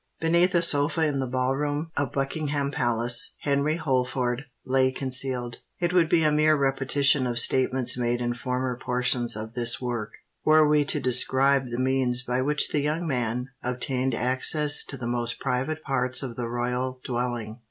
Beneath 0.19 0.55
a 0.55 0.63
sofa 0.63 1.05
in 1.05 1.19
the 1.19 1.27
Ball 1.29 1.55
Room 1.55 1.91
of 1.95 2.11
Buckingham 2.11 2.71
Palace, 2.71 3.35
Henry 3.41 3.75
Holford 3.75 4.45
lay 4.65 4.91
concealed. 4.91 5.57
It 5.77 5.93
would 5.93 6.09
be 6.09 6.23
a 6.23 6.31
mere 6.31 6.55
repetition 6.55 7.27
of 7.27 7.37
statements 7.37 7.95
made 7.95 8.19
in 8.19 8.33
former 8.33 8.75
portions 8.79 9.35
of 9.35 9.53
this 9.53 9.79
work, 9.79 10.13
were 10.43 10.67
we 10.67 10.85
to 10.85 10.99
describe 10.99 11.67
the 11.67 11.77
means 11.77 12.23
by 12.23 12.41
which 12.41 12.69
the 12.69 12.79
young 12.81 13.05
man 13.05 13.49
obtained 13.61 14.15
access 14.15 14.83
to 14.85 14.97
the 14.97 15.05
most 15.05 15.39
private 15.39 15.83
parts 15.83 16.23
of 16.23 16.35
the 16.35 16.49
royal 16.49 16.99
dwelling. 17.03 17.59